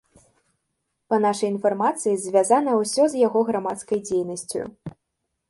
Па 1.13 1.19
нашай 1.25 1.47
інфармацыі, 1.53 2.15
звязана 2.25 2.71
ўсё 2.81 3.03
з 3.15 3.23
яго 3.27 3.39
грамадскай 3.53 3.99
дзейнасцю. 4.09 4.63